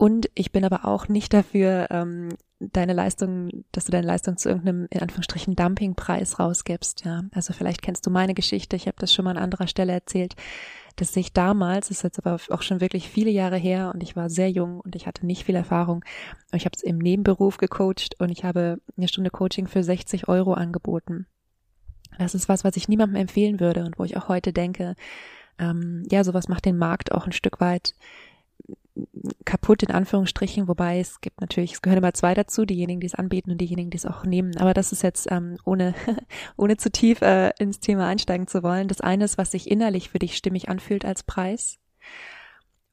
Und 0.01 0.29
ich 0.33 0.53
bin 0.53 0.63
aber 0.63 0.85
auch 0.85 1.09
nicht 1.09 1.33
dafür, 1.33 1.87
ähm, 1.89 2.29
deine 2.61 2.93
Leistung, 2.93 3.65
dass 3.73 3.83
du 3.83 3.91
deine 3.91 4.07
Leistung 4.07 4.37
zu 4.37 4.47
irgendeinem, 4.47 4.87
in 4.91 5.01
Anführungsstrichen, 5.01 5.57
Dumpingpreis 5.57 6.39
rausgibst. 6.39 7.03
Ja, 7.03 7.23
also 7.33 7.51
vielleicht 7.51 7.81
kennst 7.81 8.07
du 8.07 8.09
meine 8.09 8.33
Geschichte. 8.33 8.77
Ich 8.77 8.87
habe 8.87 8.95
das 8.97 9.13
schon 9.13 9.25
mal 9.25 9.31
an 9.31 9.43
anderer 9.43 9.67
Stelle 9.67 9.91
erzählt, 9.91 10.37
dass 10.95 11.13
ich 11.17 11.33
damals, 11.33 11.89
das 11.89 11.97
ist 11.97 12.03
jetzt 12.03 12.25
aber 12.25 12.39
auch 12.49 12.61
schon 12.61 12.79
wirklich 12.79 13.09
viele 13.09 13.29
Jahre 13.29 13.57
her 13.57 13.91
und 13.93 14.01
ich 14.01 14.15
war 14.15 14.29
sehr 14.29 14.49
jung 14.49 14.79
und 14.79 14.95
ich 14.95 15.05
hatte 15.05 15.25
nicht 15.25 15.43
viel 15.43 15.55
Erfahrung. 15.55 16.05
Ich 16.53 16.63
habe 16.63 16.77
es 16.77 16.81
im 16.81 16.97
Nebenberuf 16.97 17.57
gecoacht 17.57 18.15
und 18.19 18.29
ich 18.29 18.45
habe 18.45 18.79
eine 18.95 19.09
Stunde 19.09 19.31
Coaching 19.31 19.67
für 19.67 19.83
60 19.83 20.29
Euro 20.29 20.53
angeboten. 20.53 21.27
Das 22.17 22.35
ist 22.35 22.47
was, 22.47 22.63
was 22.63 22.77
ich 22.77 22.87
niemandem 22.87 23.17
empfehlen 23.17 23.59
würde 23.59 23.83
und 23.83 23.99
wo 23.99 24.05
ich 24.05 24.15
auch 24.15 24.29
heute 24.29 24.53
denke, 24.53 24.95
ähm, 25.59 26.03
ja, 26.09 26.23
sowas 26.23 26.47
macht 26.47 26.63
den 26.63 26.77
Markt 26.77 27.11
auch 27.11 27.25
ein 27.25 27.33
Stück 27.33 27.59
weit 27.59 27.93
kaputt 29.45 29.83
in 29.83 29.91
Anführungsstrichen, 29.91 30.67
wobei 30.67 30.99
es 30.99 31.21
gibt 31.21 31.41
natürlich, 31.41 31.73
es 31.73 31.81
gehören 31.81 31.99
immer 31.99 32.13
zwei 32.13 32.33
dazu, 32.33 32.65
diejenigen, 32.65 32.99
die 32.99 33.07
es 33.07 33.15
anbieten 33.15 33.51
und 33.51 33.59
diejenigen, 33.59 33.89
die 33.89 33.97
es 33.97 34.05
auch 34.05 34.23
nehmen. 34.23 34.57
Aber 34.57 34.73
das 34.73 34.91
ist 34.91 35.03
jetzt 35.03 35.31
ähm, 35.31 35.57
ohne 35.65 35.93
ohne 36.57 36.77
zu 36.77 36.91
tief 36.91 37.21
äh, 37.21 37.51
ins 37.59 37.79
Thema 37.79 38.07
einsteigen 38.07 38.47
zu 38.47 38.63
wollen. 38.63 38.87
Das 38.87 39.01
eine 39.01 39.25
ist, 39.25 39.37
was 39.37 39.51
sich 39.51 39.69
innerlich 39.69 40.09
für 40.09 40.19
dich 40.19 40.35
stimmig 40.35 40.69
anfühlt 40.69 41.05
als 41.05 41.23
Preis. 41.23 41.77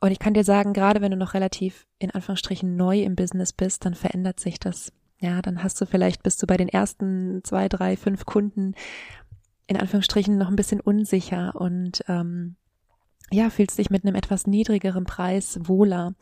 Und 0.01 0.11
ich 0.13 0.19
kann 0.19 0.35
dir 0.35 0.45
sagen, 0.45 0.73
gerade 0.73 1.01
wenn 1.01 1.11
du 1.11 1.17
noch 1.17 1.35
relativ 1.35 1.87
in 1.99 2.11
Anführungsstrichen 2.11 2.77
neu 2.77 3.01
im 3.01 3.17
Business 3.17 3.53
bist, 3.53 3.85
dann 3.85 3.95
verändert 3.95 4.41
sich 4.41 4.61
das. 4.61 4.93
Ja, 5.19 5.41
dann 5.41 5.63
hast 5.63 5.81
du 5.81 5.87
vielleicht 5.87 6.23
bist 6.23 6.43
du 6.43 6.47
bei 6.47 6.57
den 6.57 6.69
ersten 6.69 7.43
zwei, 7.45 7.69
drei, 7.69 7.97
fünf 7.97 8.27
Kunden 8.27 8.75
in 9.67 9.77
Anführungsstrichen 9.77 10.39
noch 10.39 10.49
ein 10.49 10.57
bisschen 10.57 10.81
unsicher 10.81 11.55
und 11.57 12.05
ähm, 12.09 12.57
ja, 13.31 13.51
fühlst 13.51 13.79
dich 13.79 13.91
mit 13.91 14.05
einem 14.05 14.15
etwas 14.15 14.47
niedrigeren 14.47 15.05
Preis 15.05 15.59
wohler 15.63 16.15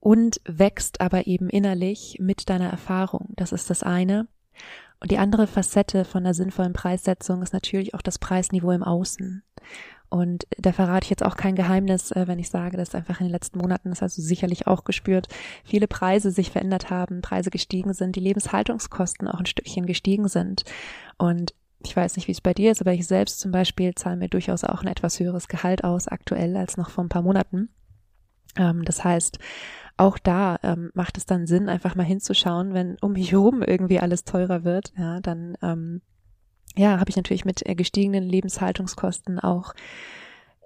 und 0.00 0.40
wächst 0.44 1.00
aber 1.00 1.26
eben 1.26 1.48
innerlich 1.48 2.18
mit 2.20 2.48
deiner 2.48 2.70
Erfahrung. 2.70 3.28
Das 3.36 3.52
ist 3.52 3.70
das 3.70 3.82
eine. 3.82 4.26
Und 5.00 5.10
die 5.10 5.18
andere 5.18 5.46
Facette 5.46 6.04
von 6.04 6.24
einer 6.24 6.34
sinnvollen 6.34 6.72
Preissetzung 6.72 7.42
ist 7.42 7.52
natürlich 7.52 7.94
auch 7.94 8.02
das 8.02 8.18
Preisniveau 8.18 8.70
im 8.70 8.84
Außen. 8.84 9.42
Und 10.08 10.46
da 10.58 10.72
verrate 10.72 11.04
ich 11.04 11.10
jetzt 11.10 11.24
auch 11.24 11.36
kein 11.36 11.54
Geheimnis, 11.54 12.10
äh, 12.10 12.28
wenn 12.28 12.38
ich 12.38 12.50
sage, 12.50 12.76
dass 12.76 12.94
einfach 12.94 13.20
in 13.20 13.26
den 13.26 13.32
letzten 13.32 13.58
Monaten, 13.58 13.88
das 13.88 14.02
hast 14.02 14.18
du 14.18 14.22
sicherlich 14.22 14.66
auch 14.66 14.84
gespürt, 14.84 15.28
viele 15.64 15.88
Preise 15.88 16.30
sich 16.30 16.50
verändert 16.50 16.90
haben, 16.90 17.22
Preise 17.22 17.48
gestiegen 17.48 17.94
sind, 17.94 18.14
die 18.14 18.20
Lebenshaltungskosten 18.20 19.26
auch 19.26 19.38
ein 19.38 19.46
Stückchen 19.46 19.86
gestiegen 19.86 20.28
sind. 20.28 20.64
Und 21.16 21.54
ich 21.84 21.96
weiß 21.96 22.16
nicht, 22.16 22.28
wie 22.28 22.32
es 22.32 22.40
bei 22.40 22.54
dir 22.54 22.72
ist, 22.72 22.80
aber 22.80 22.92
ich 22.92 23.06
selbst 23.06 23.40
zum 23.40 23.50
Beispiel 23.52 23.94
zahle 23.94 24.16
mir 24.16 24.28
durchaus 24.28 24.64
auch 24.64 24.82
ein 24.82 24.88
etwas 24.88 25.18
höheres 25.20 25.48
Gehalt 25.48 25.84
aus 25.84 26.08
aktuell 26.08 26.56
als 26.56 26.76
noch 26.76 26.90
vor 26.90 27.04
ein 27.04 27.08
paar 27.08 27.22
Monaten. 27.22 27.70
Ähm, 28.56 28.84
das 28.84 29.04
heißt, 29.04 29.38
auch 29.96 30.18
da 30.18 30.58
ähm, 30.62 30.90
macht 30.94 31.16
es 31.16 31.26
dann 31.26 31.46
Sinn, 31.46 31.68
einfach 31.68 31.94
mal 31.94 32.02
hinzuschauen, 32.02 32.74
wenn 32.74 32.96
um 33.00 33.12
mich 33.12 33.32
herum 33.32 33.62
irgendwie 33.62 34.00
alles 34.00 34.24
teurer 34.24 34.64
wird, 34.64 34.92
ja, 34.96 35.20
dann 35.20 35.56
ähm, 35.62 36.02
ja, 36.76 36.98
habe 36.98 37.10
ich 37.10 37.16
natürlich 37.16 37.44
mit 37.44 37.66
äh, 37.66 37.74
gestiegenen 37.74 38.24
Lebenshaltungskosten 38.24 39.38
auch 39.38 39.74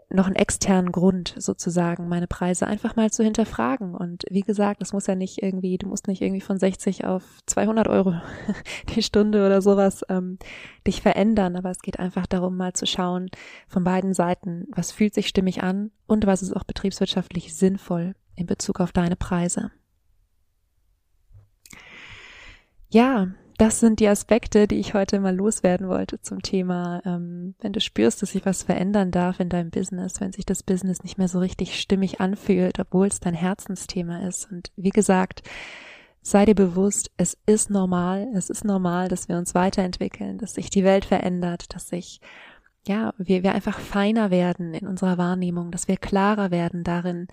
noch 0.08 0.26
einen 0.26 0.36
externen 0.36 0.92
Grund 0.92 1.34
sozusagen, 1.36 2.08
meine 2.08 2.28
Preise 2.28 2.66
einfach 2.66 2.94
mal 2.94 3.10
zu 3.10 3.24
hinterfragen. 3.24 3.94
Und 3.94 4.22
wie 4.30 4.42
gesagt, 4.42 4.80
das 4.80 4.92
muss 4.92 5.08
ja 5.08 5.16
nicht 5.16 5.42
irgendwie, 5.42 5.78
du 5.78 5.88
musst 5.88 6.06
nicht 6.06 6.22
irgendwie 6.22 6.40
von 6.40 6.58
60 6.58 7.04
auf 7.04 7.24
200 7.46 7.88
Euro 7.88 8.14
die 8.94 9.02
Stunde 9.02 9.44
oder 9.44 9.60
sowas 9.60 10.04
ähm, 10.08 10.38
dich 10.86 11.02
verändern, 11.02 11.56
aber 11.56 11.70
es 11.70 11.80
geht 11.80 11.98
einfach 11.98 12.26
darum, 12.26 12.56
mal 12.56 12.72
zu 12.72 12.86
schauen 12.86 13.30
von 13.66 13.82
beiden 13.82 14.14
Seiten, 14.14 14.66
was 14.70 14.92
fühlt 14.92 15.12
sich 15.12 15.26
stimmig 15.26 15.62
an 15.64 15.90
und 16.06 16.26
was 16.26 16.42
ist 16.42 16.54
auch 16.54 16.64
betriebswirtschaftlich 16.64 17.56
sinnvoll 17.56 18.14
in 18.36 18.46
Bezug 18.46 18.80
auf 18.80 18.92
deine 18.92 19.16
Preise. 19.16 19.72
Ja, 22.90 23.28
das 23.58 23.80
sind 23.80 24.00
die 24.00 24.08
Aspekte, 24.08 24.66
die 24.68 24.76
ich 24.76 24.94
heute 24.94 25.18
mal 25.20 25.34
loswerden 25.34 25.88
wollte 25.88 26.20
zum 26.20 26.42
Thema, 26.42 27.00
ähm, 27.04 27.54
wenn 27.60 27.72
du 27.72 27.80
spürst, 27.80 28.20
dass 28.20 28.32
sich 28.32 28.44
was 28.44 28.62
verändern 28.62 29.10
darf 29.10 29.40
in 29.40 29.48
deinem 29.48 29.70
Business, 29.70 30.20
wenn 30.20 30.32
sich 30.32 30.44
das 30.44 30.62
Business 30.62 31.02
nicht 31.02 31.16
mehr 31.16 31.28
so 31.28 31.38
richtig 31.38 31.80
stimmig 31.80 32.20
anfühlt, 32.20 32.78
obwohl 32.78 33.06
es 33.06 33.20
dein 33.20 33.34
Herzensthema 33.34 34.26
ist. 34.26 34.50
Und 34.50 34.72
wie 34.76 34.90
gesagt, 34.90 35.42
sei 36.22 36.44
dir 36.44 36.54
bewusst, 36.54 37.10
es 37.16 37.38
ist 37.46 37.70
normal, 37.70 38.28
es 38.34 38.50
ist 38.50 38.64
normal, 38.64 39.08
dass 39.08 39.28
wir 39.28 39.38
uns 39.38 39.54
weiterentwickeln, 39.54 40.38
dass 40.38 40.54
sich 40.54 40.68
die 40.68 40.84
Welt 40.84 41.04
verändert, 41.04 41.74
dass 41.74 41.88
sich 41.88 42.20
ja, 42.86 43.14
wir, 43.18 43.42
wir 43.42 43.52
einfach 43.52 43.80
feiner 43.80 44.30
werden 44.30 44.74
in 44.74 44.86
unserer 44.86 45.18
Wahrnehmung, 45.18 45.70
dass 45.70 45.88
wir 45.88 45.96
klarer 45.96 46.50
werden 46.50 46.84
darin, 46.84 47.26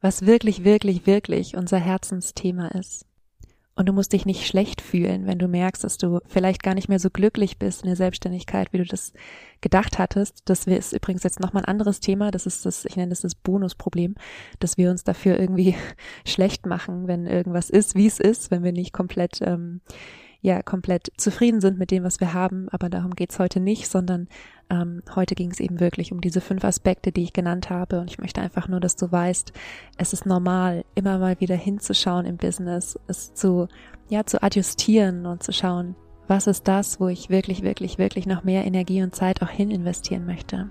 was 0.00 0.26
wirklich, 0.26 0.64
wirklich, 0.64 1.06
wirklich 1.06 1.56
unser 1.56 1.78
Herzensthema 1.78 2.68
ist. 2.68 3.04
Und 3.78 3.86
du 3.86 3.92
musst 3.92 4.14
dich 4.14 4.24
nicht 4.24 4.46
schlecht 4.46 4.80
fühlen, 4.80 5.26
wenn 5.26 5.38
du 5.38 5.48
merkst, 5.48 5.84
dass 5.84 5.98
du 5.98 6.20
vielleicht 6.26 6.62
gar 6.62 6.74
nicht 6.74 6.88
mehr 6.88 6.98
so 6.98 7.10
glücklich 7.10 7.58
bist 7.58 7.82
in 7.82 7.88
der 7.88 7.96
Selbstständigkeit, 7.96 8.72
wie 8.72 8.78
du 8.78 8.86
das 8.86 9.12
gedacht 9.60 9.98
hattest. 9.98 10.40
Das 10.46 10.66
ist 10.66 10.94
übrigens 10.94 11.22
jetzt 11.24 11.40
nochmal 11.40 11.62
ein 11.64 11.68
anderes 11.68 12.00
Thema. 12.00 12.30
Das 12.30 12.46
ist 12.46 12.64
das, 12.64 12.86
ich 12.86 12.96
nenne 12.96 13.10
das 13.10 13.20
das 13.20 13.34
Bonusproblem, 13.34 14.14
dass 14.60 14.78
wir 14.78 14.90
uns 14.90 15.04
dafür 15.04 15.38
irgendwie 15.38 15.74
schlecht 16.26 16.64
machen, 16.64 17.06
wenn 17.06 17.26
irgendwas 17.26 17.68
ist, 17.68 17.94
wie 17.94 18.06
es 18.06 18.18
ist, 18.18 18.50
wenn 18.50 18.64
wir 18.64 18.72
nicht 18.72 18.94
komplett 18.94 19.40
ähm, 19.42 19.82
ja 20.46 20.62
komplett 20.62 21.12
zufrieden 21.16 21.60
sind 21.60 21.78
mit 21.78 21.90
dem, 21.90 22.04
was 22.04 22.20
wir 22.20 22.32
haben. 22.32 22.68
Aber 22.70 22.88
darum 22.88 23.14
geht's 23.14 23.38
heute 23.38 23.60
nicht, 23.60 23.88
sondern 23.88 24.28
ähm, 24.70 25.02
heute 25.14 25.34
ging 25.34 25.50
es 25.50 25.60
eben 25.60 25.80
wirklich 25.80 26.12
um 26.12 26.20
diese 26.20 26.40
fünf 26.40 26.64
Aspekte, 26.64 27.12
die 27.12 27.24
ich 27.24 27.32
genannt 27.32 27.68
habe. 27.68 28.00
Und 28.00 28.10
ich 28.10 28.18
möchte 28.18 28.40
einfach 28.40 28.68
nur, 28.68 28.80
dass 28.80 28.96
du 28.96 29.10
weißt, 29.10 29.52
es 29.98 30.12
ist 30.12 30.24
normal, 30.24 30.84
immer 30.94 31.18
mal 31.18 31.38
wieder 31.40 31.56
hinzuschauen 31.56 32.24
im 32.24 32.36
Business, 32.36 32.98
es 33.08 33.34
zu, 33.34 33.68
ja, 34.08 34.24
zu 34.24 34.42
adjustieren 34.42 35.26
und 35.26 35.42
zu 35.42 35.52
schauen, 35.52 35.96
was 36.28 36.46
ist 36.46 36.66
das, 36.66 37.00
wo 37.00 37.08
ich 37.08 37.28
wirklich, 37.28 37.62
wirklich, 37.62 37.98
wirklich 37.98 38.26
noch 38.26 38.44
mehr 38.44 38.64
Energie 38.64 39.02
und 39.02 39.14
Zeit 39.14 39.42
auch 39.42 39.50
hin 39.50 39.70
investieren 39.70 40.26
möchte. 40.26 40.70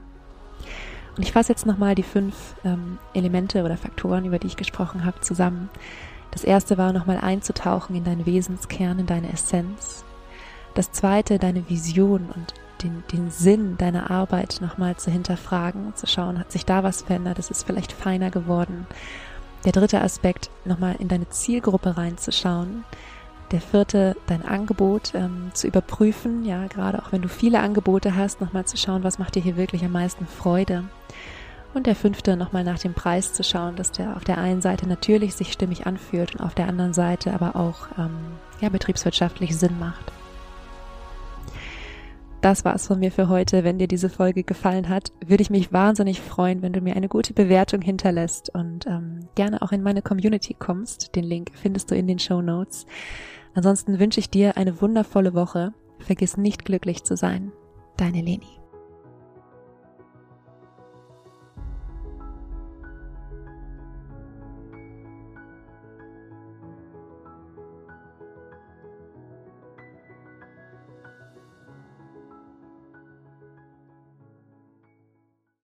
Und 1.17 1.23
ich 1.23 1.31
fasse 1.31 1.51
jetzt 1.51 1.65
nochmal 1.65 1.95
die 1.95 2.03
fünf 2.03 2.55
ähm, 2.65 2.97
Elemente 3.13 3.63
oder 3.63 3.77
Faktoren, 3.77 4.25
über 4.25 4.39
die 4.39 4.47
ich 4.47 4.57
gesprochen 4.57 5.05
habe, 5.05 5.21
zusammen. 5.21 5.69
Das 6.35 6.43
erste 6.43 6.77
war 6.77 6.91
nochmal 6.91 7.17
einzutauchen 7.17 7.95
in 7.95 8.03
deinen 8.03 8.25
Wesenskern, 8.25 8.99
in 8.99 9.05
deine 9.05 9.31
Essenz. 9.31 10.03
Das 10.73 10.91
zweite, 10.91 11.39
deine 11.39 11.69
Vision 11.69 12.29
und 12.35 12.53
den, 12.83 13.05
den 13.13 13.31
Sinn 13.31 13.77
deiner 13.77 14.11
Arbeit 14.11 14.57
nochmal 14.59 14.97
zu 14.97 15.09
hinterfragen, 15.09 15.95
zu 15.95 16.07
schauen, 16.07 16.37
hat 16.37 16.51
sich 16.51 16.65
da 16.65 16.83
was 16.83 17.03
verändert, 17.03 17.39
ist 17.39 17.51
es 17.51 17.63
vielleicht 17.63 17.93
feiner 17.93 18.31
geworden. 18.31 18.85
Der 19.63 19.71
dritte 19.71 20.01
Aspekt, 20.01 20.49
nochmal 20.65 20.97
in 20.99 21.07
deine 21.07 21.29
Zielgruppe 21.29 21.95
reinzuschauen. 21.95 22.83
Der 23.51 23.61
vierte, 23.61 24.17
dein 24.27 24.43
Angebot 24.43 25.13
ähm, 25.15 25.51
zu 25.53 25.67
überprüfen, 25.67 26.43
ja, 26.43 26.67
gerade 26.67 26.99
auch 26.99 27.13
wenn 27.13 27.21
du 27.21 27.29
viele 27.29 27.61
Angebote 27.61 28.13
hast, 28.13 28.41
nochmal 28.41 28.65
zu 28.65 28.75
schauen, 28.75 29.05
was 29.05 29.19
macht 29.19 29.35
dir 29.35 29.41
hier 29.41 29.55
wirklich 29.55 29.85
am 29.85 29.93
meisten 29.93 30.27
Freude. 30.27 30.83
Und 31.75 31.87
der 31.87 31.95
fünfte, 31.95 32.37
nochmal 32.37 32.63
nach 32.63 32.79
dem 32.79 32.93
Preis 32.93 33.33
zu 33.33 33.43
schauen, 33.43 33.75
dass 33.75 33.91
der 33.91 34.15
auf 34.15 34.23
der 34.23 34.37
einen 34.37 34.61
Seite 34.61 34.87
natürlich 34.87 35.35
sich 35.35 35.51
stimmig 35.51 35.85
anfühlt 35.85 36.33
und 36.33 36.39
auf 36.39 36.55
der 36.55 36.69
anderen 36.69 36.93
Seite 36.93 37.33
aber 37.33 37.57
auch 37.57 37.89
ähm, 37.99 38.15
ja, 38.61 38.69
betriebswirtschaftlich 38.69 39.57
Sinn 39.57 39.77
macht. 39.77 40.13
Das 42.39 42.63
war's 42.63 42.87
von 42.87 42.99
mir 42.99 43.11
für 43.11 43.27
heute. 43.27 43.65
Wenn 43.65 43.77
dir 43.77 43.89
diese 43.89 44.07
Folge 44.07 44.43
gefallen 44.43 44.87
hat, 44.87 45.11
würde 45.25 45.41
ich 45.41 45.49
mich 45.49 45.73
wahnsinnig 45.73 46.21
freuen, 46.21 46.61
wenn 46.61 46.71
du 46.71 46.79
mir 46.79 46.95
eine 46.95 47.09
gute 47.09 47.33
Bewertung 47.33 47.81
hinterlässt 47.81 48.55
und 48.55 48.87
ähm, 48.87 49.27
gerne 49.35 49.61
auch 49.61 49.73
in 49.73 49.83
meine 49.83 50.01
Community 50.01 50.55
kommst. 50.57 51.13
Den 51.13 51.25
Link 51.25 51.51
findest 51.55 51.91
du 51.91 51.95
in 51.95 52.07
den 52.07 52.19
Show 52.19 52.41
Notes. 52.41 52.85
Ansonsten 53.53 53.99
wünsche 53.99 54.21
ich 54.21 54.29
dir 54.29 54.55
eine 54.55 54.79
wundervolle 54.79 55.33
Woche. 55.33 55.73
Vergiss 55.99 56.37
nicht 56.37 56.63
glücklich 56.63 57.03
zu 57.03 57.17
sein. 57.17 57.51
Deine 57.97 58.21
Leni. 58.21 58.64